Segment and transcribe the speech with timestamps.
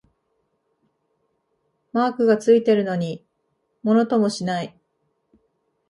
[1.93, 3.23] マークがついてるのに
[3.83, 4.75] ものともしない